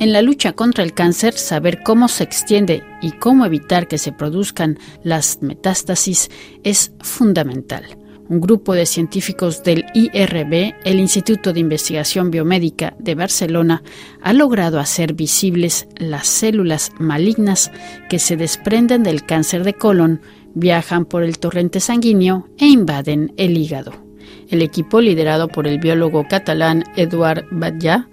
En 0.00 0.14
la 0.14 0.22
lucha 0.22 0.54
contra 0.54 0.82
el 0.82 0.94
cáncer, 0.94 1.34
saber 1.34 1.82
cómo 1.82 2.08
se 2.08 2.24
extiende 2.24 2.82
y 3.02 3.10
cómo 3.10 3.44
evitar 3.44 3.86
que 3.86 3.98
se 3.98 4.12
produzcan 4.12 4.78
las 5.02 5.42
metástasis 5.42 6.30
es 6.64 6.92
fundamental. 7.00 7.84
Un 8.30 8.40
grupo 8.40 8.72
de 8.72 8.86
científicos 8.86 9.62
del 9.62 9.84
IRB, 9.92 10.74
el 10.84 11.00
Instituto 11.00 11.52
de 11.52 11.60
Investigación 11.60 12.30
Biomédica 12.30 12.96
de 12.98 13.14
Barcelona, 13.14 13.82
ha 14.22 14.32
logrado 14.32 14.80
hacer 14.80 15.12
visibles 15.12 15.86
las 15.98 16.26
células 16.26 16.92
malignas 16.98 17.70
que 18.08 18.18
se 18.18 18.38
desprenden 18.38 19.02
del 19.02 19.26
cáncer 19.26 19.64
de 19.64 19.74
colon, 19.74 20.22
viajan 20.54 21.04
por 21.04 21.24
el 21.24 21.38
torrente 21.38 21.78
sanguíneo 21.78 22.48
e 22.56 22.68
invaden 22.68 23.34
el 23.36 23.54
hígado. 23.58 23.92
El 24.48 24.62
equipo, 24.62 25.02
liderado 25.02 25.48
por 25.48 25.66
el 25.66 25.78
biólogo 25.78 26.26
catalán 26.26 26.84
Eduard 26.96 27.44
Batllà, 27.50 28.08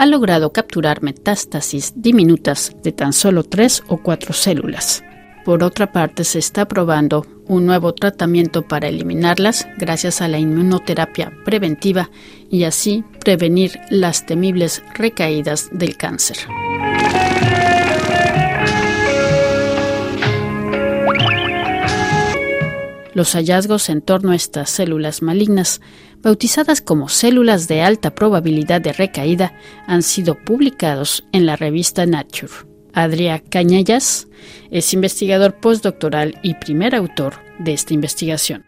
ha 0.00 0.06
logrado 0.06 0.50
capturar 0.50 1.02
metástasis 1.02 1.92
diminutas 1.94 2.74
de 2.82 2.90
tan 2.90 3.12
solo 3.12 3.44
tres 3.44 3.82
o 3.86 3.98
cuatro 3.98 4.32
células. 4.32 5.04
Por 5.44 5.62
otra 5.62 5.92
parte, 5.92 6.24
se 6.24 6.38
está 6.38 6.66
probando 6.66 7.26
un 7.46 7.66
nuevo 7.66 7.92
tratamiento 7.92 8.66
para 8.66 8.88
eliminarlas 8.88 9.68
gracias 9.76 10.22
a 10.22 10.28
la 10.28 10.38
inmunoterapia 10.38 11.30
preventiva 11.44 12.08
y 12.48 12.64
así 12.64 13.04
prevenir 13.22 13.78
las 13.90 14.24
temibles 14.24 14.82
recaídas 14.94 15.68
del 15.70 15.98
cáncer. 15.98 16.38
Los 23.20 23.34
hallazgos 23.34 23.90
en 23.90 24.00
torno 24.00 24.30
a 24.30 24.34
estas 24.34 24.70
células 24.70 25.20
malignas, 25.20 25.82
bautizadas 26.22 26.80
como 26.80 27.10
células 27.10 27.68
de 27.68 27.82
alta 27.82 28.14
probabilidad 28.14 28.80
de 28.80 28.94
recaída, 28.94 29.52
han 29.86 30.00
sido 30.00 30.36
publicados 30.36 31.28
en 31.34 31.44
la 31.44 31.56
revista 31.56 32.06
Nature. 32.06 32.64
Adria 32.94 33.42
Cañellas 33.52 34.26
es 34.70 34.94
investigador 34.94 35.52
postdoctoral 35.60 36.36
y 36.42 36.54
primer 36.54 36.94
autor 36.94 37.34
de 37.58 37.74
esta 37.74 37.92
investigación. 37.92 38.64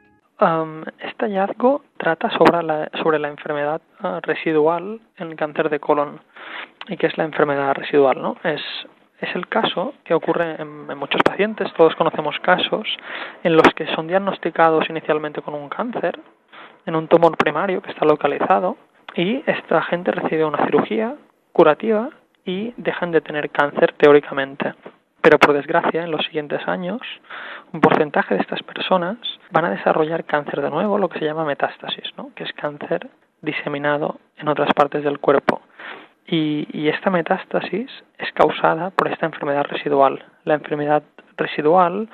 este 1.01 1.25
hallazgo 1.25 1.83
trata 1.97 2.29
sobre 2.37 2.63
la, 2.63 3.29
enfermedad 3.29 3.81
ah, 4.01 4.21
residual 4.23 5.01
en 5.17 5.31
el 5.31 5.37
cáncer 5.37 5.71
de 5.71 5.81
colon. 5.81 6.21
¿Y 6.89 6.98
qué 6.98 7.07
es 7.07 7.17
la 7.17 7.25
enfermedad 7.25 7.73
residual? 7.73 8.21
¿no? 8.21 8.37
Es 8.45 8.61
es 9.23 9.34
el 9.37 9.47
caso 9.48 9.95
que 10.05 10.15
ocurre 10.15 10.61
en, 10.61 10.98
muchos 10.98 11.23
pacientes, 11.23 11.73
todos 11.75 11.95
conocemos 11.95 12.39
casos 12.41 12.87
en 13.45 13.56
los 13.56 13.67
que 13.75 13.87
son 13.95 14.09
diagnosticados 14.09 14.91
inicialmente 14.91 15.42
con 15.42 15.55
un 15.55 15.69
cáncer, 15.69 16.19
en 16.87 16.97
un 16.97 17.06
tumor 17.06 17.37
primario 17.37 17.81
que 17.81 17.91
está 17.91 18.05
localizado, 18.05 18.77
y 19.14 19.42
esta 19.47 19.81
gente 19.83 20.11
recibe 20.11 20.45
una 20.45 20.64
cirugía 20.67 21.14
curativa 21.53 22.11
y 22.45 22.75
dejan 22.77 23.12
de 23.12 23.20
tener 23.20 23.51
cáncer 23.51 23.95
teóricamente. 23.97 24.75
Pero 25.20 25.39
por 25.39 25.53
desgracia, 25.53 26.03
en 26.03 26.11
los 26.11 26.25
siguientes 26.25 26.67
años, 26.67 27.01
un 27.73 27.81
porcentaje 27.81 28.34
de 28.34 28.41
estas 28.41 28.62
personas 28.64 29.17
van 29.53 29.67
a 29.67 29.70
desarrollar 29.70 30.25
cáncer 30.25 30.61
de 30.61 30.70
nuevo, 30.70 30.98
lo 30.98 31.09
que 31.09 31.20
se 31.20 31.27
llama 31.27 31.45
metástasis, 31.45 32.11
¿no? 32.17 32.31
que 32.34 32.42
es 32.42 32.53
cáncer 32.55 33.09
diseminado 33.41 34.19
en 34.36 34.48
otras 34.48 34.73
partes 34.75 35.05
del 35.05 35.20
cuerpo. 35.20 35.62
Y, 36.27 36.89
esta 36.89 37.11
metástasis 37.11 37.91
es 38.19 38.33
causada 38.33 38.91
por 38.91 39.09
esta 39.09 39.27
enfermedad 39.27 39.65
residual. 39.65 40.25
La 40.45 40.55
enfermedad 40.55 41.03
residual 41.37 42.09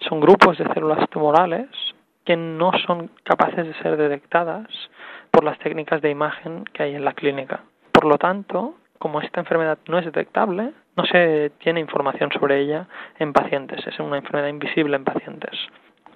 son 0.00 0.20
grupos 0.20 0.58
de 0.58 0.66
células 0.72 1.08
tumorales 1.10 1.68
que 2.24 2.36
no 2.36 2.72
son 2.86 3.10
capaces 3.22 3.66
de 3.66 3.74
ser 3.74 3.96
detectadas 3.96 4.66
por 5.30 5.44
las 5.44 5.58
técnicas 5.58 6.00
de 6.02 6.10
imagen 6.10 6.64
que 6.72 6.82
hay 6.82 6.94
en 6.94 7.04
la 7.04 7.12
clínica. 7.12 7.60
Por 7.92 8.04
lo 8.06 8.18
tanto, 8.18 8.74
como 8.98 9.20
esta 9.20 9.40
enfermedad 9.40 9.78
no 9.88 9.98
es 9.98 10.04
detectable, 10.04 10.72
no 10.96 11.04
se 11.04 11.50
tiene 11.58 11.80
información 11.80 12.30
sobre 12.32 12.60
ella 12.60 12.86
en 13.18 13.32
pacientes, 13.32 13.86
es 13.86 13.98
una 13.98 14.18
enfermedad 14.18 14.48
invisible 14.48 14.96
en 14.96 15.04
pacientes. 15.04 15.52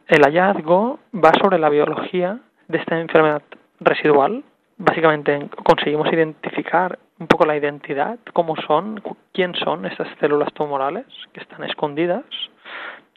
El 0.07 0.23
hallazgo 0.23 0.99
va 1.15 1.33
sobre 1.35 1.59
la 1.59 1.69
biología 1.69 2.39
de 2.69 2.79
esta 2.79 2.99
enfermedad 2.99 3.43
residual. 3.81 4.43
Básicamente 4.79 5.49
conseguimos 5.65 6.13
identificar 6.13 6.99
un 7.19 7.27
poco 7.27 7.45
la 7.45 7.57
identidad, 7.57 8.19
cómo 8.33 8.55
son, 8.67 9.03
quién 9.33 9.55
son 9.55 9.87
estas 9.87 10.09
células 10.21 10.53
tumorales 10.55 11.07
que 11.33 11.41
están 11.41 11.65
escondidas 11.65 12.25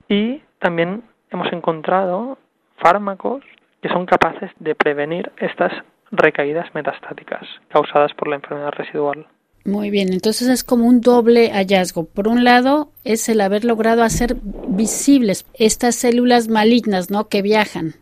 y 0.09 0.41
también 0.59 1.03
hemos 1.29 1.51
encontrado 1.53 2.37
fármacos 2.77 3.43
que 3.81 3.89
son 3.89 4.05
capaces 4.05 4.49
de 4.59 4.75
prevenir 4.75 5.31
estas 5.37 5.71
recaídas 6.11 6.73
metastáticas 6.73 7.47
causadas 7.69 8.13
por 8.15 8.27
la 8.27 8.35
enfermedad 8.35 8.71
residual. 8.71 9.27
Muy 9.63 9.91
bien, 9.91 10.11
entonces 10.11 10.47
es 10.47 10.63
como 10.63 10.87
un 10.87 11.01
doble 11.01 11.51
hallazgo. 11.51 12.05
Por 12.05 12.27
un 12.27 12.43
lado, 12.43 12.89
es 13.03 13.29
el 13.29 13.41
haber 13.41 13.63
logrado 13.63 14.03
hacer 14.03 14.35
visibles 14.67 15.45
estas 15.53 15.95
células 15.95 16.47
malignas, 16.47 17.11
¿no? 17.11 17.27
Que 17.27 17.43
viajan. 17.43 17.93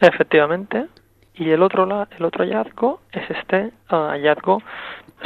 Efectivamente. 0.00 0.86
Y 1.34 1.50
el 1.50 1.62
otro, 1.62 1.84
el 1.84 2.24
otro 2.24 2.44
hallazgo 2.44 3.00
es 3.12 3.28
este 3.30 3.72
ah, 3.88 4.10
hallazgo 4.12 4.62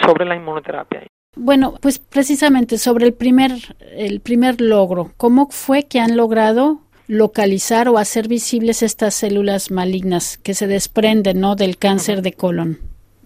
sobre 0.05 0.25
la 0.25 0.37
inmunoterapia. 0.37 1.03
Bueno, 1.37 1.75
pues 1.81 1.99
precisamente 1.99 2.79
sobre 2.79 3.07
el 3.07 3.15
primer, 3.15 3.53
el 3.93 4.21
primer 4.21 4.61
logro, 4.61 5.11
¿cómo 5.17 5.49
fue 5.51 5.85
que 5.85 6.01
han 6.01 6.17
logrado 6.17 6.81
localizar 7.07 7.89
o 7.89 7.99
hacer 7.99 8.29
visibles 8.29 8.83
estas 8.83 9.15
células 9.15 9.71
malignas 9.71 10.39
que 10.39 10.55
se 10.55 10.67
desprenden 10.67 11.41
¿no? 11.41 11.55
del 11.55 11.79
cáncer 11.79 12.23
de 12.23 12.33
colon? 12.33 12.79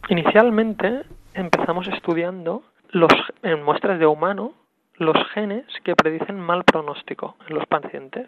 Inicialmente 0.09 1.03
empezamos 1.35 1.89
estudiando 1.89 2.63
los, 2.91 3.13
en 3.43 3.63
muestras 3.63 3.99
de 3.99 4.07
humano 4.07 4.53
los 4.97 5.17
genes 5.35 5.65
que 5.85 5.97
predicen 5.97 6.39
mal 6.39 6.65
pronóstico 6.65 7.37
en 7.49 7.57
los 7.57 7.67
pacientes. 7.67 8.27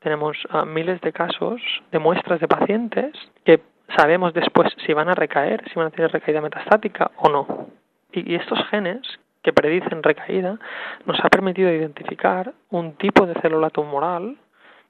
Tenemos 0.00 0.36
ah, 0.50 0.64
miles 0.64 1.00
de 1.00 1.12
casos 1.12 1.60
de 1.92 1.98
muestras 1.98 2.40
de 2.40 2.48
pacientes 2.48 3.12
que 3.44 3.60
sabemos 3.96 4.34
después 4.34 4.72
si 4.86 4.92
van 4.92 5.08
a 5.08 5.14
recaer, 5.14 5.62
si 5.68 5.74
van 5.74 5.88
a 5.88 5.90
tener 5.90 6.10
recaída 6.12 6.40
metastática 6.40 7.10
o 7.16 7.28
no. 7.28 7.68
Y 8.12 8.34
estos 8.34 8.58
genes 8.70 9.00
que 9.42 9.52
predicen 9.52 10.02
recaída 10.02 10.58
nos 11.04 11.18
ha 11.22 11.28
permitido 11.28 11.70
identificar 11.70 12.52
un 12.70 12.96
tipo 12.96 13.26
de 13.26 13.34
célula 13.40 13.70
tumoral 13.70 14.36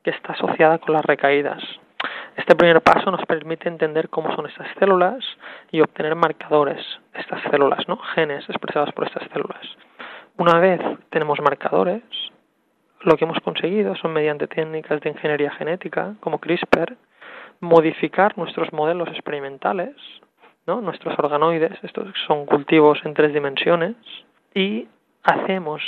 que 0.03 0.11
está 0.11 0.35
asociada 0.35 0.79
con 0.79 0.95
las 0.95 1.05
recaídas. 1.05 1.63
Este 2.37 2.55
primer 2.55 2.81
paso 2.83 3.11
nos 3.11 3.25
permite 3.27 3.69
entender 3.69 4.09
cómo 4.09 4.35
son 4.35 4.47
estas 4.47 4.69
células 4.79 5.25
y 5.71 5.81
obtener 5.81 6.15
marcadores 6.15 6.85
de 7.13 7.21
estas 7.21 7.43
células, 7.51 7.89
¿no? 7.89 7.97
genes 8.15 8.49
expresados 8.49 8.93
por 8.93 9.07
estas 9.07 9.29
células. 9.33 9.63
Una 10.37 10.59
vez 10.59 10.81
tenemos 11.11 11.41
marcadores, 11.41 12.03
lo 13.01 13.17
que 13.17 13.25
hemos 13.25 13.39
conseguido 13.41 13.95
son 13.97 14.13
mediante 14.13 14.49
técnicas 14.49 15.01
de 15.01 15.11
ingeniería 15.11 15.53
genética 15.53 16.15
como 16.21 16.39
CRISPR 16.39 16.97
modificar 17.61 18.37
nuestros 18.39 18.73
modelos 18.73 19.09
experimentales, 19.09 19.95
¿no? 20.67 20.81
nuestros 20.81 21.19
organoides, 21.19 21.79
estos 21.83 22.09
son 22.27 22.47
cultivos 22.47 22.99
en 23.05 23.15
tres 23.15 23.33
dimensiones, 23.33 23.97
y 24.55 24.87
hacemos, 25.25 25.83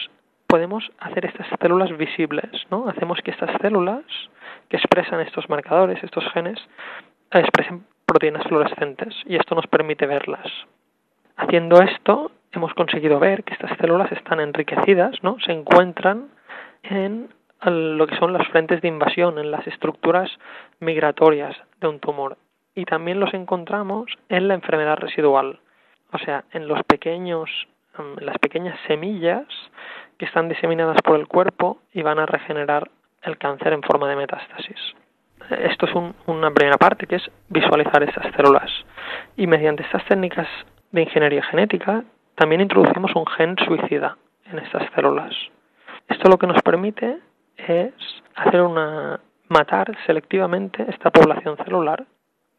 podemos 0.46 0.90
hacer 0.98 1.26
estas 1.26 1.46
células 1.60 1.96
visibles, 1.96 2.50
¿no? 2.70 2.88
Hacemos 2.88 3.20
que 3.22 3.30
estas 3.30 3.50
células 3.60 4.04
que 4.68 4.76
expresan 4.76 5.20
estos 5.20 5.48
marcadores, 5.48 6.02
estos 6.02 6.24
genes, 6.32 6.58
expresen 7.30 7.86
proteínas 8.04 8.44
fluorescentes 8.44 9.14
y 9.26 9.36
esto 9.36 9.54
nos 9.54 9.66
permite 9.66 10.06
verlas. 10.06 10.46
Haciendo 11.36 11.80
esto, 11.82 12.32
hemos 12.52 12.72
conseguido 12.74 13.18
ver 13.20 13.44
que 13.44 13.54
estas 13.54 13.76
células 13.78 14.10
están 14.12 14.40
enriquecidas, 14.40 15.22
¿no? 15.22 15.36
Se 15.44 15.52
encuentran 15.52 16.28
en 16.82 17.28
lo 17.64 18.06
que 18.06 18.16
son 18.16 18.32
las 18.32 18.46
frentes 18.48 18.82
de 18.82 18.88
invasión, 18.88 19.38
en 19.38 19.50
las 19.50 19.66
estructuras 19.66 20.30
migratorias 20.80 21.56
de 21.80 21.88
un 21.88 22.00
tumor. 22.00 22.36
Y 22.74 22.84
también 22.84 23.20
los 23.20 23.32
encontramos 23.34 24.06
en 24.28 24.48
la 24.48 24.54
enfermedad 24.54 24.96
residual, 24.96 25.60
o 26.12 26.18
sea, 26.18 26.44
en 26.52 26.68
los 26.68 26.82
pequeños, 26.84 27.50
en 27.98 28.24
las 28.24 28.38
pequeñas 28.38 28.78
semillas 28.86 29.46
que 30.18 30.26
están 30.26 30.48
diseminadas 30.48 31.00
por 31.02 31.16
el 31.18 31.26
cuerpo 31.26 31.78
y 31.92 32.02
van 32.02 32.18
a 32.18 32.26
regenerar 32.26 32.90
el 33.22 33.38
cáncer 33.38 33.72
en 33.72 33.82
forma 33.82 34.08
de 34.08 34.16
metástasis. 34.16 34.94
Esto 35.50 35.86
es 35.86 35.92
una 36.26 36.50
primera 36.50 36.76
parte 36.76 37.06
que 37.06 37.16
es 37.16 37.30
visualizar 37.48 38.02
esas 38.02 38.34
células. 38.34 38.70
Y 39.36 39.46
mediante 39.46 39.82
estas 39.82 40.04
técnicas 40.06 40.48
de 40.90 41.02
ingeniería 41.02 41.42
genética 41.44 42.04
también 42.34 42.60
introducimos 42.60 43.14
un 43.14 43.26
gen 43.26 43.56
suicida 43.64 44.16
en 44.46 44.58
estas 44.58 44.90
células. 44.94 45.34
Esto 46.08 46.28
lo 46.28 46.38
que 46.38 46.46
nos 46.46 46.62
permite 46.62 47.18
es 47.68 47.94
hacer 48.34 48.62
una 48.62 49.20
matar 49.48 49.96
selectivamente 50.06 50.84
esta 50.88 51.10
población 51.10 51.56
celular, 51.64 52.06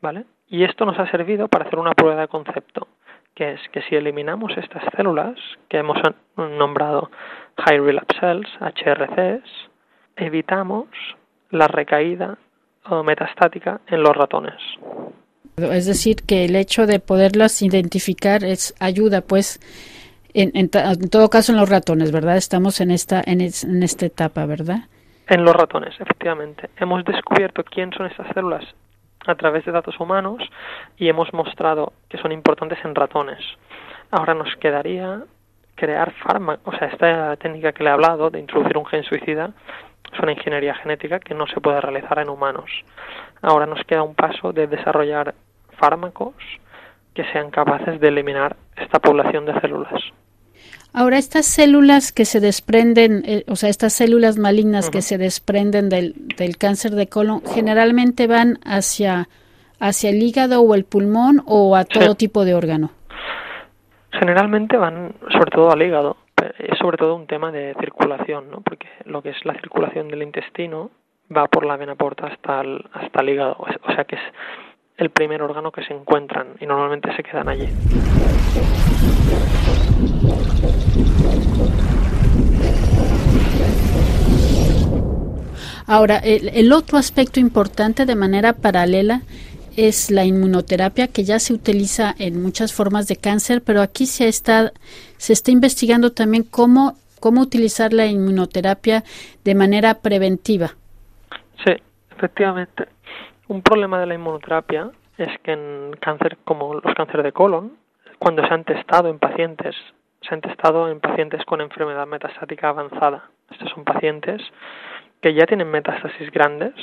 ¿vale? 0.01 0.25
Y 0.49 0.63
esto 0.63 0.85
nos 0.85 0.97
ha 0.99 1.09
servido 1.11 1.47
para 1.47 1.65
hacer 1.65 1.79
una 1.79 1.91
prueba 1.91 2.21
de 2.21 2.27
concepto, 2.27 2.87
que 3.35 3.53
es 3.53 3.59
que 3.71 3.81
si 3.83 3.95
eliminamos 3.95 4.51
estas 4.57 4.83
células 4.95 5.35
que 5.69 5.77
hemos 5.77 5.97
nombrado 6.35 7.11
High 7.57 7.79
Relapse 7.79 8.19
Cells, 8.19 8.47
HRCs, 8.61 9.49
evitamos 10.15 10.87
la 11.51 11.67
recaída 11.67 12.37
metastática 13.03 13.81
en 13.87 14.01
los 14.01 14.15
ratones. 14.15 14.55
Es 15.57 15.85
decir, 15.85 16.17
que 16.25 16.45
el 16.45 16.55
hecho 16.55 16.85
de 16.85 16.99
poderlas 16.99 17.61
identificar 17.61 18.43
es 18.43 18.73
ayuda, 18.79 19.21
pues, 19.21 19.59
En, 20.33 20.69
todo 20.69 21.29
caso 21.29 21.51
en 21.51 21.57
los 21.57 21.67
ratones, 21.67 22.11
¿verdad? 22.11 22.37
Estamos 22.37 22.79
en 22.79 22.91
esta, 22.91 23.21
en, 23.25 23.41
en 23.41 23.83
esta 23.83 24.05
etapa, 24.05 24.45
¿verdad? 24.45 24.81
En 25.29 25.43
los 25.43 25.53
ratones, 25.53 25.93
efectivamente. 25.99 26.69
Hemos 26.77 27.03
descubierto 27.03 27.63
quién 27.63 27.91
son 27.91 28.05
estas 28.05 28.27
células 28.33 28.63
a 29.25 29.35
través 29.35 29.65
de 29.65 29.73
datos 29.73 29.99
humanos 29.99 30.41
y 30.95 31.09
hemos 31.09 31.33
mostrado 31.33 31.91
que 32.07 32.17
son 32.17 32.31
importantes 32.31 32.79
en 32.85 32.95
ratones. 32.95 33.39
Ahora 34.09 34.33
nos 34.33 34.55
quedaría 34.55 35.23
crear 35.75 36.13
fármacos, 36.13 36.73
o 36.73 36.77
sea, 36.77 36.87
esta 36.87 37.35
técnica 37.35 37.73
que 37.73 37.83
le 37.83 37.89
he 37.89 37.93
hablado 37.93 38.29
de 38.29 38.39
introducir 38.39 38.77
un 38.77 38.85
gen 38.85 39.03
suicida 39.03 39.51
es 40.13 40.19
una 40.19 40.31
ingeniería 40.31 40.75
genética 40.75 41.19
que 41.19 41.33
no 41.33 41.45
se 41.45 41.59
puede 41.59 41.81
realizar 41.81 42.19
en 42.19 42.29
humanos. 42.29 42.71
Ahora 43.41 43.65
nos 43.65 43.83
queda 43.83 44.03
un 44.03 44.15
paso 44.15 44.53
de 44.53 44.67
desarrollar 44.67 45.35
fármacos 45.77 46.35
que 47.13 47.25
sean 47.33 47.51
capaces 47.51 47.99
de 47.99 48.07
eliminar 48.07 48.55
esta 48.77 48.99
población 48.99 49.45
de 49.45 49.59
células. 49.59 50.01
Ahora, 50.93 51.17
estas 51.17 51.45
células 51.45 52.11
que 52.11 52.25
se 52.25 52.39
desprenden, 52.39 53.23
eh, 53.25 53.43
o 53.47 53.55
sea, 53.55 53.69
estas 53.69 53.93
células 53.93 54.37
malignas 54.37 54.89
que 54.89 55.01
se 55.01 55.17
desprenden 55.17 55.89
del, 55.89 56.13
del, 56.37 56.57
cáncer 56.57 56.91
de 56.91 57.07
colon, 57.07 57.41
generalmente 57.45 58.25
van 58.25 58.57
hacia, 58.65 59.27
hacia 59.79 60.09
el 60.09 60.23
hígado 60.23 60.61
o 60.61 60.73
el 60.73 60.85
pulmón 60.85 61.43
o 61.45 61.75
a 61.75 61.85
todo 61.85 62.15
tipo 62.15 62.45
de 62.45 62.55
órgano. 62.55 62.91
Generalmente 64.11 64.77
van 64.77 65.13
sobre 65.31 65.51
todo 65.51 65.71
al 65.71 65.81
hígado. 65.81 66.17
Es 66.57 66.77
sobre 66.79 66.97
todo 66.97 67.15
un 67.15 67.27
tema 67.27 67.51
de 67.51 67.75
circulación, 67.79 68.49
¿no? 68.49 68.61
Porque 68.61 68.87
lo 69.05 69.21
que 69.21 69.29
es 69.29 69.45
la 69.45 69.53
circulación 69.53 70.07
del 70.07 70.23
intestino 70.23 70.91
va 71.35 71.47
por 71.47 71.65
la 71.65 71.77
vena 71.77 71.95
porta 71.95 72.27
hasta 72.27 72.61
el, 72.61 72.83
hasta 72.93 73.21
el 73.21 73.29
hígado. 73.29 73.57
O 73.59 73.93
sea 73.93 74.05
que 74.05 74.15
es 74.15 74.21
el 74.97 75.09
primer 75.11 75.41
órgano 75.41 75.71
que 75.71 75.83
se 75.83 75.93
encuentran 75.93 76.55
y 76.59 76.65
normalmente 76.65 77.15
se 77.15 77.23
quedan 77.23 77.49
allí. 77.49 77.67
Ahora, 85.87 86.17
el, 86.17 86.73
otro 86.73 86.97
aspecto 86.97 87.39
importante 87.39 88.05
de 88.05 88.15
manera 88.15 88.51
paralela 88.51 89.21
es 89.77 90.11
la 90.11 90.25
inmunoterapia 90.25 91.07
que 91.07 91.23
ya 91.23 91.39
se 91.39 91.53
utiliza 91.53 92.13
en 92.19 92.41
muchas 92.41 92.73
formas 92.73 93.07
de 93.07 93.15
cáncer, 93.15 93.61
pero 93.65 93.81
aquí 93.81 94.05
se 94.05 94.27
está, 94.27 94.73
se 95.15 95.31
está 95.31 95.51
investigando 95.51 96.11
también 96.11 96.43
cómo, 96.43 96.95
cómo 97.21 97.39
utilizar 97.39 97.93
la 97.93 98.05
inmunoterapia 98.05 99.03
de 99.45 99.55
manera 99.55 99.93
preventiva. 100.01 100.71
Sí, 101.63 101.71
efectivamente. 102.11 102.89
Un 103.47 103.61
problema 103.61 103.97
de 104.01 104.07
la 104.07 104.15
inmunoterapia 104.15 104.91
es 105.17 105.29
que 105.41 105.53
en 105.53 105.95
cáncer 106.01 106.37
como 106.43 106.73
los 106.73 106.93
cánceres 106.95 107.23
de 107.23 107.31
colon, 107.31 107.77
cuando 108.19 108.45
se 108.45 108.53
han 108.53 108.65
testado 108.65 109.07
en 109.09 109.19
pacientes, 109.19 109.73
se 110.27 110.35
han 110.35 110.41
testado 110.41 110.89
en 110.89 110.99
pacientes 110.99 111.43
con 111.45 111.61
enfermedad 111.61 112.07
metastática 112.07 112.69
avanzada. 112.69 113.29
Estos 113.49 113.69
son 113.71 113.83
pacientes 113.83 114.41
que 115.21 115.33
ya 115.33 115.45
tienen 115.45 115.71
metástasis 115.71 116.31
grandes, 116.31 116.73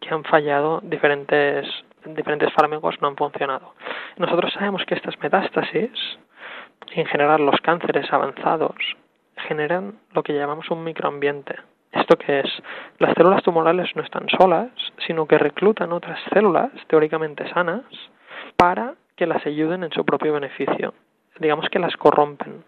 que 0.00 0.12
han 0.12 0.24
fallado 0.24 0.80
diferentes, 0.82 1.66
diferentes 2.04 2.52
fármacos, 2.52 3.00
no 3.00 3.08
han 3.08 3.16
funcionado. 3.16 3.74
Nosotros 4.16 4.52
sabemos 4.52 4.84
que 4.86 4.94
estas 4.94 5.18
metástasis, 5.20 5.90
en 6.92 7.06
general 7.06 7.44
los 7.44 7.60
cánceres 7.60 8.12
avanzados, 8.12 8.76
generan 9.48 9.98
lo 10.12 10.22
que 10.22 10.34
llamamos 10.34 10.70
un 10.70 10.84
microambiente. 10.84 11.56
¿Esto 11.92 12.16
que 12.16 12.40
es? 12.40 12.62
Las 12.98 13.14
células 13.14 13.42
tumorales 13.42 13.94
no 13.94 14.02
están 14.02 14.28
solas, 14.28 14.70
sino 15.06 15.26
que 15.26 15.38
reclutan 15.38 15.92
otras 15.92 16.18
células 16.32 16.70
teóricamente 16.88 17.48
sanas 17.52 17.82
para 18.56 18.94
que 19.16 19.26
las 19.26 19.44
ayuden 19.46 19.84
en 19.84 19.92
su 19.92 20.04
propio 20.04 20.32
beneficio. 20.32 20.94
Digamos 21.38 21.68
que 21.68 21.78
las 21.78 21.96
corrompen. 21.96 22.64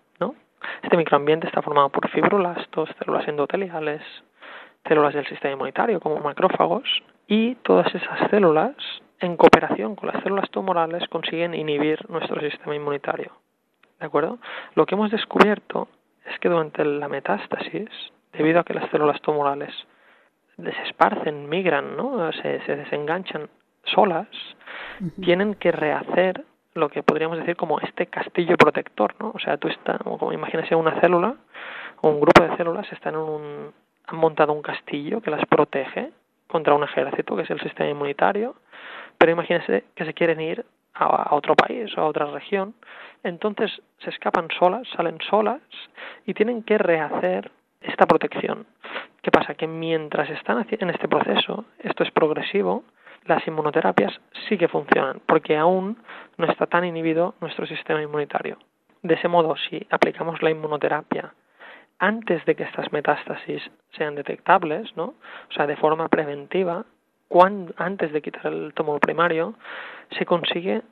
Este 0.83 0.97
microambiente 0.97 1.47
está 1.47 1.63
formado 1.63 1.89
por 1.91 2.09
fibroblastos, 2.11 2.89
células 2.99 3.27
endoteliales, 3.29 4.03
células 4.87 5.15
del 5.15 5.27
sistema 5.27 5.53
inmunitario 5.53 6.01
como 6.01 6.19
macrófagos 6.19 7.03
y 7.27 7.55
todas 7.57 7.93
esas 7.95 8.31
células 8.31 8.75
en 9.21 9.37
cooperación 9.37 9.97
con 9.97 10.09
las 10.09 10.23
células 10.23 10.51
tumorales 10.51 11.09
consiguen 11.09 11.55
inhibir 11.55 11.99
nuestro 12.11 12.41
sistema 12.41 12.75
inmunitario. 12.75 13.33
¿De 13.99 14.07
acuerdo? 14.07 14.39
Lo 14.75 14.85
que 14.87 14.95
hemos 14.95 15.11
descubierto 15.11 15.89
es 16.27 16.39
que 16.41 16.49
durante 16.49 16.85
la 16.85 17.09
metástasis, 17.09 17.89
debido 18.33 18.61
a 18.61 18.65
que 18.65 18.75
las 18.75 18.91
células 18.91 19.21
tumorales 19.23 19.73
se 20.57 20.83
esparcen, 20.87 21.49
migran, 21.49 21.97
¿no? 21.97 22.33
se, 22.33 22.61
se 22.65 22.77
desenganchan 22.77 23.49
solas, 23.85 24.29
tienen 25.21 25.55
que 25.55 25.73
rehacer 25.73 26.45
lo 26.75 26.89
que 26.89 27.03
podríamos 27.03 27.39
decir 27.39 27.57
como 27.57 27.81
este 27.81 28.07
castillo 28.07 28.57
protector, 28.57 29.15
¿no? 29.21 29.31
O 29.35 29.39
sea, 29.39 29.57
tú 29.57 29.69
estás, 29.69 29.99
como 30.03 30.33
imagínese 30.33 30.75
una 30.75 31.01
célula 31.01 31.37
o 32.01 32.09
un 32.11 32.21
grupo 32.21 32.43
de 32.43 32.57
células 32.57 32.91
están 32.93 33.15
en 33.15 33.21
un, 33.21 33.73
han 34.07 34.17
montado 34.17 34.53
un 34.53 34.63
castillo 34.63 35.21
que 35.21 35.31
las 35.31 35.47
protege 35.47 36.11
contra 36.47 36.75
un 36.75 36.85
ejército 36.85 37.37
que 37.37 37.43
es 37.43 37.51
el 37.51 37.61
sistema 37.61 37.91
inmunitario, 37.91 38.57
pero 39.19 39.33
imagínense 39.33 39.85
que 39.95 40.05
se 40.05 40.15
quieren 40.15 40.41
ir 40.41 40.65
a, 40.95 41.35
otro 41.35 41.55
país 41.55 41.97
o 41.97 42.01
a 42.01 42.07
otra 42.07 42.27
región, 42.27 42.75
entonces 43.23 43.71
se 43.99 44.11
escapan 44.11 44.49
solas, 44.59 44.87
salen 44.97 45.19
solas 45.29 45.61
y 46.27 46.35
tienen 46.35 46.63
que 46.63 46.79
rehacer 46.79 47.51
esta 47.81 48.07
protección. 48.07 48.67
¿Qué 49.23 49.31
pasa? 49.31 49.55
Que 49.55 49.67
mientras 49.67 50.29
están 50.31 50.67
en 50.71 50.91
este 50.91 51.09
proceso, 51.09 51.65
esto 51.79 52.03
es 52.03 52.11
progresivo, 52.11 52.85
las 53.27 53.47
inmunoterapias 53.47 54.13
sí 54.49 54.59
que 54.59 54.69
funcionan, 54.69 55.21
porque 55.27 55.57
aún 55.57 55.99
no 56.37 56.47
está 56.47 56.67
tan 56.67 56.85
inhibido 56.85 57.35
nuestro 57.41 57.67
sistema 57.67 58.03
inmunitario. 58.03 58.59
De 59.03 59.15
ese 59.15 59.29
modo, 59.29 59.55
si 59.69 59.87
aplicamos 59.91 60.43
la 60.43 60.51
inmunoterapia 60.51 61.35
antes 61.99 62.45
de 62.45 62.55
que 62.55 62.65
estas 62.65 62.93
metástasis 62.93 63.63
sean 63.97 64.15
detectables, 64.15 64.91
¿no? 64.97 65.15
O 65.51 65.53
sea, 65.55 65.67
de 65.67 65.77
forma 65.77 66.09
preventiva, 66.09 66.85
cuando, 67.29 67.73
antes 67.77 68.13
de 68.13 68.21
quitar 68.21 68.47
el 68.47 68.73
tumor 68.75 69.01
primario, 69.01 69.55
se 70.19 70.27
consigue 70.27 70.83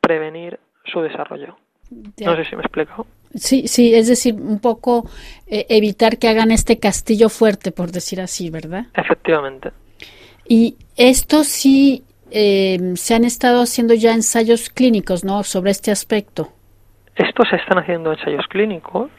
prevenir 0.00 0.58
su 0.84 1.00
desarrollo. 1.00 1.56
No 1.90 2.36
sé 2.36 2.44
si 2.44 2.56
me 2.56 2.62
he 2.62 2.66
explicado. 2.66 3.06
Sí, 3.34 3.66
sí, 3.66 3.94
es 3.94 4.08
decir, 4.08 4.34
un 4.34 4.60
poco 4.60 5.08
eh, 5.46 5.66
evitar 5.68 6.18
que 6.18 6.28
hagan 6.28 6.50
este 6.50 6.78
castillo 6.78 7.28
fuerte, 7.28 7.72
por 7.72 7.90
decir 7.90 8.20
así, 8.20 8.48
¿verdad? 8.48 8.86
Efectivamente. 8.94 9.70
Y 10.46 10.76
esto 10.96 11.44
sí 11.44 12.04
eh, 12.30 12.78
se 12.96 13.14
han 13.14 13.24
estado 13.24 13.62
haciendo 13.62 13.94
ya 13.94 14.12
ensayos 14.12 14.70
clínicos, 14.70 15.24
¿no? 15.24 15.42
Sobre 15.42 15.70
este 15.70 15.90
aspecto. 15.90 16.48
Estos 17.16 17.48
se 17.48 17.56
están 17.56 17.78
haciendo 17.78 18.12
ensayos 18.12 18.46
clínicos 18.48 19.10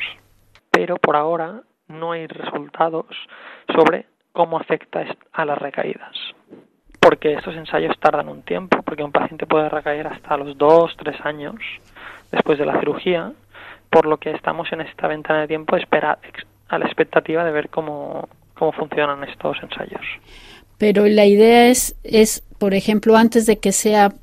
pero 0.75 0.97
por 0.97 1.15
ahora 1.15 1.61
no 1.87 2.11
hay 2.11 2.27
resultados 2.27 3.05
sobre 3.73 4.07
cómo 4.33 4.59
afecta 4.59 5.05
a 5.31 5.45
las 5.45 5.57
recaídas. 5.57 6.11
Porque 6.99 7.33
estos 7.33 7.55
ensayos 7.55 7.97
tardan 7.97 8.27
un 8.27 8.41
tiempo, 8.41 8.81
porque 8.81 9.03
un 9.03 9.13
paciente 9.13 9.47
puede 9.47 9.69
recaer 9.69 10.05
hasta 10.07 10.35
los 10.35 10.57
dos, 10.57 10.93
tres 10.97 11.15
años 11.23 11.55
después 12.29 12.59
de 12.59 12.65
la 12.65 12.77
cirugía, 12.79 13.31
por 13.89 14.05
lo 14.05 14.17
que 14.17 14.31
estamos 14.31 14.69
en 14.73 14.81
esta 14.81 15.07
ventana 15.07 15.41
de 15.41 15.47
tiempo 15.47 15.77
a 15.77 16.77
la 16.77 16.85
expectativa 16.85 17.45
de 17.45 17.51
ver 17.51 17.69
cómo, 17.69 18.27
cómo 18.53 18.73
funcionan 18.73 19.23
estos 19.23 19.55
ensayos. 19.63 20.05
Pero 20.77 21.05
la 21.07 21.25
idea 21.25 21.69
es, 21.69 21.95
es, 22.03 22.43
por 22.57 22.73
ejemplo, 22.73 23.15
antes 23.15 23.45
de 23.45 23.57
que 23.57 23.71
sea 23.71 24.13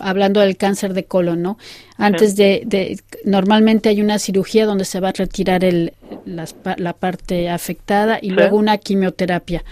hablando 0.00 0.40
del 0.40 0.56
cáncer 0.56 0.94
de 0.94 1.04
colon, 1.04 1.42
¿no? 1.42 1.58
Antes 1.98 2.36
de, 2.36 2.98
normalmente 3.24 3.88
hay 3.88 4.00
una 4.00 4.18
cirugía 4.18 4.66
donde 4.66 4.84
se 4.84 5.00
va 5.00 5.10
a 5.10 5.12
retirar 5.12 5.64
el, 5.64 5.92
la, 6.24 6.92
parte 6.94 7.50
afectada 7.50 8.18
y 8.20 8.30
luego 8.30 8.56
una 8.56 8.78
quimioterapia. 8.78 9.62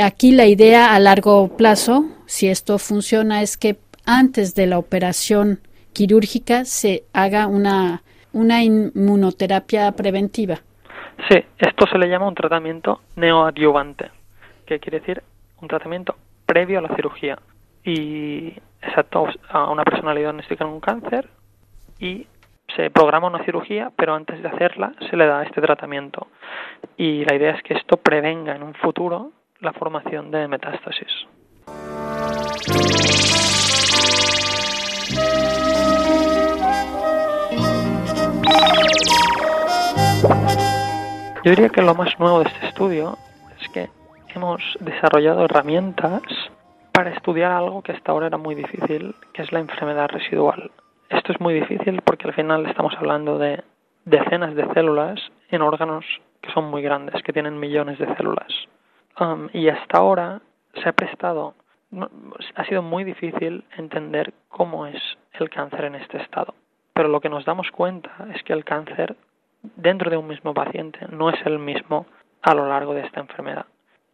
Aquí 0.00 0.32
la 0.32 0.46
idea 0.46 0.94
a 0.94 1.00
largo 1.00 1.56
plazo, 1.56 2.04
si 2.26 2.48
esto 2.48 2.78
funciona, 2.78 3.42
es 3.42 3.56
que 3.56 3.76
antes 4.04 4.54
de 4.54 4.66
la 4.66 4.78
operación 4.78 5.60
quirúrgica 5.92 6.64
se 6.64 7.04
haga 7.12 7.46
una, 7.46 8.02
una 8.32 8.62
inmunoterapia 8.62 9.90
preventiva. 9.92 10.60
Sí, 11.28 11.38
esto 11.58 11.86
se 11.90 11.98
le 11.98 12.08
llama 12.08 12.28
un 12.28 12.34
tratamiento 12.34 13.00
neoadyuvante, 13.16 14.10
que 14.64 14.78
quiere 14.78 15.00
decir 15.00 15.22
un 15.60 15.68
tratamiento 15.68 16.16
previo 16.46 16.78
a 16.78 16.82
la 16.82 16.94
cirugía. 16.94 17.38
Y 17.84 18.54
exacto, 18.82 19.28
a 19.48 19.70
una 19.70 19.84
persona 19.84 20.14
le 20.14 20.20
diagnostican 20.20 20.68
un 20.68 20.80
cáncer 20.80 21.28
y 21.98 22.26
se 22.76 22.90
programa 22.90 23.28
una 23.28 23.44
cirugía, 23.44 23.90
pero 23.96 24.14
antes 24.14 24.42
de 24.42 24.48
hacerla 24.48 24.92
se 25.08 25.16
le 25.16 25.26
da 25.26 25.42
este 25.42 25.60
tratamiento. 25.60 26.28
Y 26.96 27.24
la 27.24 27.34
idea 27.34 27.52
es 27.52 27.62
que 27.62 27.74
esto 27.74 27.96
prevenga 27.96 28.54
en 28.54 28.62
un 28.62 28.74
futuro 28.74 29.32
la 29.60 29.72
formación 29.72 30.30
de 30.30 30.48
metástasis. 30.48 31.26
Yo 41.42 41.52
diría 41.52 41.70
que 41.70 41.80
lo 41.80 41.94
más 41.94 42.18
nuevo 42.18 42.40
de 42.40 42.50
este 42.50 42.66
estudio 42.66 43.16
hemos 44.34 44.62
desarrollado 44.80 45.44
herramientas 45.44 46.22
para 46.92 47.10
estudiar 47.10 47.52
algo 47.52 47.82
que 47.82 47.92
hasta 47.92 48.12
ahora 48.12 48.26
era 48.26 48.38
muy 48.38 48.54
difícil, 48.54 49.14
que 49.32 49.42
es 49.42 49.52
la 49.52 49.60
enfermedad 49.60 50.08
residual. 50.08 50.70
Esto 51.08 51.32
es 51.32 51.40
muy 51.40 51.54
difícil 51.54 52.02
porque 52.02 52.28
al 52.28 52.34
final 52.34 52.66
estamos 52.66 52.94
hablando 52.96 53.38
de 53.38 53.62
decenas 54.04 54.54
de 54.54 54.66
células 54.74 55.20
en 55.50 55.62
órganos 55.62 56.04
que 56.40 56.52
son 56.52 56.64
muy 56.64 56.82
grandes, 56.82 57.22
que 57.22 57.32
tienen 57.32 57.58
millones 57.58 57.98
de 57.98 58.14
células. 58.16 58.52
Um, 59.18 59.48
y 59.52 59.68
hasta 59.68 59.98
ahora 59.98 60.40
se 60.74 60.88
ha 60.88 60.92
prestado, 60.92 61.54
ha 62.54 62.64
sido 62.64 62.82
muy 62.82 63.04
difícil 63.04 63.64
entender 63.76 64.32
cómo 64.48 64.86
es 64.86 65.00
el 65.32 65.50
cáncer 65.50 65.84
en 65.84 65.96
este 65.96 66.18
estado. 66.18 66.54
Pero 66.94 67.08
lo 67.08 67.20
que 67.20 67.28
nos 67.28 67.44
damos 67.44 67.70
cuenta 67.70 68.10
es 68.34 68.42
que 68.42 68.52
el 68.52 68.64
cáncer 68.64 69.16
dentro 69.76 70.10
de 70.10 70.16
un 70.16 70.26
mismo 70.26 70.54
paciente 70.54 71.00
no 71.10 71.30
es 71.30 71.36
el 71.44 71.58
mismo 71.58 72.06
a 72.42 72.54
lo 72.54 72.66
largo 72.68 72.94
de 72.94 73.02
esta 73.02 73.20
enfermedad. 73.20 73.66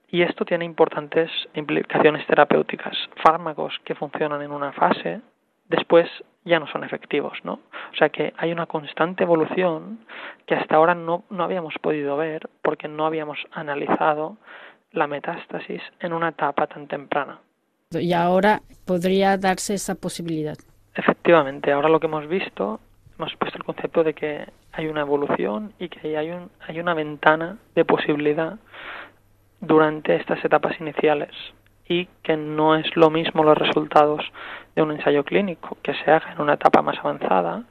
Y 0.08 0.22
esto 0.22 0.44
tiene 0.44 0.64
importantes 0.64 1.30
implicaciones 1.54 2.26
terapéuticas. 2.26 2.96
Fármacos 3.22 3.75
que 3.84 3.94
funcionan 3.94 4.42
en 4.42 4.52
una 4.52 4.72
fase, 4.72 5.20
después 5.68 6.08
ya 6.44 6.60
no 6.60 6.68
son 6.68 6.84
efectivos, 6.84 7.38
¿no? 7.42 7.54
O 7.92 7.96
sea 7.98 8.08
que 8.08 8.32
hay 8.36 8.52
una 8.52 8.66
constante 8.66 9.25
evolución 9.25 10.06
que 10.46 10.54
hasta 10.54 10.76
ahora 10.76 10.94
no, 10.94 11.25
no 11.28 11.42
habíamos 11.42 11.75
podido 11.82 12.16
ver 12.16 12.48
porque 12.62 12.86
no 12.86 13.04
habíamos 13.04 13.38
analizado 13.50 14.36
la 14.92 15.08
metástasis 15.08 15.82
en 16.00 16.12
una 16.12 16.28
etapa 16.28 16.68
tan 16.68 16.86
temprana. 16.86 17.40
Y 17.90 18.12
ahora 18.12 18.62
podría 18.84 19.36
darse 19.36 19.75
esa 19.75 19.94
posibilidad. 19.96 20.56
Efectivamente, 20.94 21.72
ahora 21.72 21.88
lo 21.88 22.00
que 22.00 22.06
hemos 22.06 22.26
visto, 22.28 22.80
hemos 23.18 23.34
puesto 23.36 23.58
el 23.58 23.64
concepto 23.64 24.04
de 24.04 24.14
que 24.14 24.46
hay 24.72 24.86
una 24.86 25.02
evolución 25.02 25.72
y 25.78 25.88
que 25.88 26.16
hay, 26.16 26.30
un, 26.30 26.50
hay 26.66 26.80
una 26.80 26.94
ventana 26.94 27.58
de 27.75 27.84
posibilidad 27.84 28.58
durante 29.60 30.16
estas 30.16 30.44
etapas 30.44 30.78
iniciales 30.80 31.30
y 31.88 32.06
que 32.22 32.36
no 32.36 32.75
es 32.76 32.96
lo 32.96 33.10
mismo 33.10 33.44
los 33.44 33.56
resultados 33.56 34.22
de 34.75 34.82
un 34.82 34.92
ensayo 34.92 35.25
clínico 35.25 35.78
que 35.82 35.94
se 35.94 36.10
haga 36.10 36.32
en 36.32 36.40
una 36.40 36.54
etapa 36.54 36.82
más 36.82 36.98
avanzada 36.98 37.62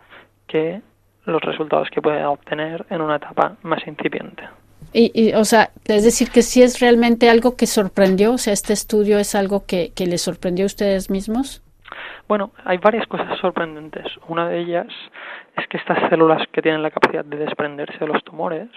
que 0.48 0.82
los 1.26 1.42
resultados 1.42 1.90
que 1.90 2.02
puede 2.02 2.24
obtener 2.26 2.86
en 2.90 3.02
una 3.02 3.18
etapa 3.18 3.56
más 3.64 3.86
incipiente. 3.88 4.44
Y, 4.94 5.34
o 5.34 5.44
sea, 5.44 5.72
es 5.88 6.06
decir, 6.06 6.30
que 6.30 6.42
si 6.42 6.62
es 6.62 6.80
realmente 6.80 7.30
algo 7.30 7.58
que 7.58 7.66
sorprendió, 7.66 8.34
o 8.34 8.38
sea, 8.38 8.54
este 8.54 8.72
estudio 8.72 9.20
es 9.20 9.36
algo 9.36 9.66
que, 9.66 9.92
que 9.94 10.06
les 10.06 10.22
sorprendió 10.22 10.64
a 10.64 10.68
ustedes 10.68 11.10
mismos. 11.10 11.62
Bueno, 12.30 12.52
hay 12.64 12.78
varias 12.78 13.06
cosas 13.08 13.38
sorprendentes. 13.40 14.06
Una 14.28 14.48
de 14.48 14.60
ellas 14.60 14.88
es 15.58 15.68
que 15.68 15.78
estas 15.78 16.10
células 16.10 16.48
que 16.52 16.62
tienen 16.62 16.82
la 16.82 16.92
capacidad 16.92 17.26
de 17.26 17.38
desprenderse 17.38 17.98
de 18.00 18.08
los 18.08 18.24
tumores 18.24 18.70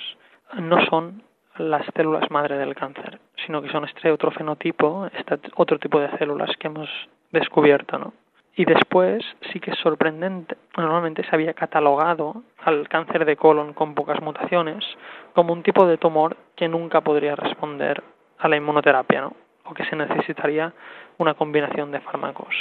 no 0.58 0.84
son 0.86 1.22
las 1.58 1.86
células 1.94 2.30
madre 2.30 2.56
del 2.58 2.74
cáncer, 2.74 3.18
sino 3.44 3.62
que 3.62 3.70
son 3.70 3.84
este 3.84 4.10
otro 4.10 4.30
fenotipo, 4.30 5.08
este 5.12 5.38
otro 5.56 5.78
tipo 5.78 6.00
de 6.00 6.10
células 6.18 6.50
que 6.58 6.68
hemos 6.68 6.88
descubierto, 7.30 7.98
¿no? 7.98 8.12
Y 8.56 8.64
después 8.64 9.24
sí 9.52 9.60
que 9.60 9.70
es 9.70 9.78
sorprendente, 9.78 10.56
normalmente 10.76 11.22
se 11.22 11.32
había 11.32 11.54
catalogado 11.54 12.42
al 12.64 12.88
cáncer 12.88 13.24
de 13.24 13.36
colon 13.36 13.72
con 13.72 13.94
pocas 13.94 14.20
mutaciones 14.20 14.84
como 15.32 15.52
un 15.52 15.62
tipo 15.62 15.86
de 15.86 15.96
tumor 15.96 16.36
que 16.56 16.66
nunca 16.66 17.00
podría 17.00 17.36
responder 17.36 18.02
a 18.38 18.48
la 18.48 18.56
inmunoterapia, 18.56 19.20
¿no? 19.20 19.36
O 19.64 19.74
que 19.74 19.84
se 19.84 19.94
necesitaría 19.94 20.72
una 21.18 21.34
combinación 21.34 21.92
de 21.92 22.00
fármacos. 22.00 22.54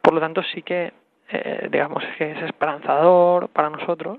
Por 0.00 0.14
lo 0.14 0.20
tanto, 0.20 0.42
sí 0.42 0.62
que, 0.62 0.94
eh, 1.30 1.68
digamos, 1.70 2.02
que 2.16 2.30
es 2.32 2.42
esperanzador 2.44 3.48
para 3.48 3.68
nosotros 3.68 4.18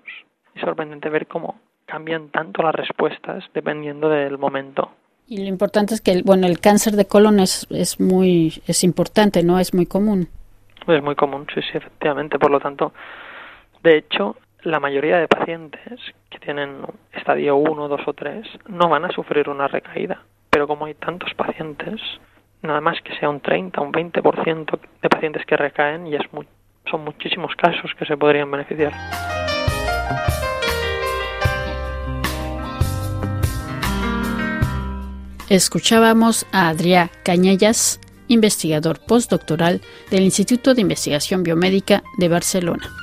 y 0.54 0.60
sorprendente 0.60 1.10
ver 1.10 1.26
cómo 1.26 1.60
cambian 1.90 2.30
tanto 2.30 2.62
las 2.62 2.76
respuestas 2.76 3.44
dependiendo 3.54 4.10
del 4.10 4.38
momento. 4.38 4.92
Y 5.28 5.38
lo 5.38 5.48
importante 5.48 5.94
es 5.94 6.02
que, 6.02 6.12
el, 6.12 6.24
bueno, 6.24 6.48
el 6.48 6.60
cáncer 6.60 6.94
de 6.94 7.06
colon 7.06 7.40
es, 7.40 7.68
es 7.70 8.00
muy, 8.00 8.62
es 8.68 8.84
importante, 8.84 9.44
¿no? 9.44 9.60
Es 9.60 9.74
muy 9.74 9.86
común. 9.86 10.28
Es 10.88 11.04
muy 11.04 11.16
común, 11.16 11.46
sí, 11.54 11.62
sí, 11.62 11.78
efectivamente. 11.78 12.40
Por 12.40 12.50
lo 12.50 12.60
tanto, 12.60 12.94
de 13.84 13.98
hecho, 13.98 14.38
la 14.64 14.80
mayoría 14.80 15.18
de 15.18 15.28
pacientes 15.28 16.00
que 16.30 16.40
tienen 16.40 16.82
estadio 17.14 17.58
1, 17.58 17.88
2 17.88 18.02
o 18.08 18.14
3 18.14 18.48
no 18.70 18.90
van 18.90 19.06
a 19.06 19.12
sufrir 19.12 19.50
una 19.50 19.68
recaída. 19.68 20.24
Pero 20.50 20.68
como 20.68 20.86
hay 20.86 20.96
tantos 20.96 21.34
pacientes, 21.36 22.02
nada 22.64 22.82
más 22.82 23.00
que 23.02 23.16
sea 23.18 23.30
un 23.30 23.40
30, 23.40 23.80
un 23.82 23.94
20% 23.94 24.80
de 25.02 25.10
pacientes 25.10 25.46
que 25.46 25.58
recaen, 25.58 26.08
y 26.08 26.16
es 26.16 26.24
son 26.90 27.04
muchísimos 27.04 27.56
casos 27.56 27.92
que 27.98 28.06
se 28.06 28.18
podrían 28.18 28.50
beneficiar. 28.50 28.94
Escuchábamos 35.50 36.46
a 36.52 36.70
Adrià 36.70 37.10
Cañellas, 37.24 38.00
investigador 38.28 39.00
postdoctoral 39.00 39.82
del 40.12 40.22
Instituto 40.22 40.76
de 40.76 40.82
Investigación 40.82 41.42
Biomédica 41.42 42.04
de 42.20 42.30
Barcelona. 42.30 42.99